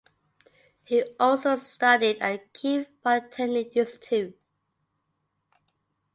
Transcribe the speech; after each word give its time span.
He 0.83 1.03
also 1.19 1.55
studied 1.57 2.17
at 2.21 2.41
the 2.51 2.59
Kiev 2.59 2.87
Polytechnic 3.03 3.75
Institute. 3.77 4.35